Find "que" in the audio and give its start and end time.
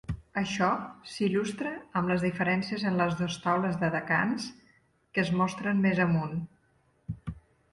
4.89-5.23